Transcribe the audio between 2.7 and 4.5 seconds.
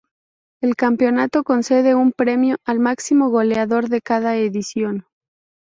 máximo goleador de cada